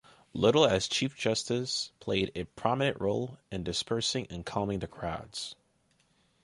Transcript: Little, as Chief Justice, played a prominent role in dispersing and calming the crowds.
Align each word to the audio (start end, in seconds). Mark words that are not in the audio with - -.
Little, 0.33 0.65
as 0.65 0.87
Chief 0.87 1.15
Justice, 1.15 1.91
played 1.99 2.31
a 2.33 2.45
prominent 2.45 2.99
role 2.99 3.37
in 3.51 3.63
dispersing 3.63 4.25
and 4.31 4.43
calming 4.43 4.79
the 4.79 4.87
crowds. 4.87 5.53